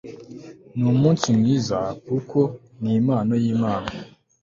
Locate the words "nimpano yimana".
2.81-3.89